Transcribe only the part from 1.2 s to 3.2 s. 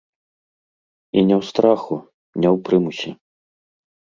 не ў страху, не ў прымусе.